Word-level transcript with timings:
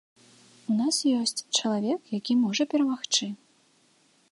У 0.71 0.77
нас 0.77 0.97
ёсць 1.21 1.43
чалавек, 1.59 2.01
які 2.19 2.33
можа 2.45 2.63
перамагчы. 2.75 3.25